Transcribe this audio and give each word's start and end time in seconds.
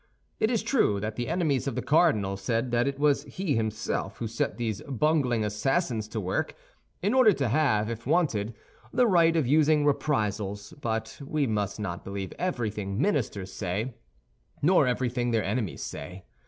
It 0.39 0.49
is 0.49 0.63
true 0.63 0.99
that 0.99 1.15
the 1.15 1.27
enemies 1.27 1.67
of 1.67 1.75
the 1.75 1.81
cardinal 1.83 2.35
said 2.35 2.71
that 2.71 2.87
it 2.87 2.97
was 2.97 3.21
he 3.25 3.53
himself 3.55 4.17
who 4.17 4.25
set 4.25 4.57
these 4.57 4.81
bungling 4.81 5.45
assassins 5.45 6.07
to 6.07 6.19
work, 6.19 6.55
in 7.03 7.13
order 7.13 7.31
to 7.33 7.49
have, 7.49 7.87
if 7.87 8.07
wanted, 8.07 8.55
the 8.91 9.05
right 9.05 9.35
of 9.35 9.45
using 9.45 9.85
reprisals; 9.85 10.73
but 10.81 11.21
we 11.23 11.45
must 11.45 11.79
not 11.79 12.03
believe 12.03 12.33
everything 12.39 12.99
ministers 12.99 13.53
say, 13.53 13.93
nor 14.59 14.87
everything 14.87 15.29
their 15.29 15.43
enemies 15.43 15.83
say. 15.83 16.23